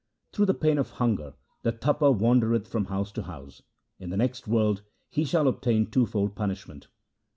[0.31, 3.61] Through the pain of hunger the Tapa wandereth from house to house;
[3.99, 4.81] in the next world
[5.11, 6.87] he shall obtain twofold punishment.